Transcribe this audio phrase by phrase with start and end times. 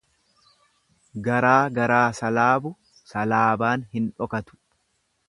[1.27, 2.71] Garaa garaa salaabu
[3.13, 4.59] salaabaan hin dhokatu.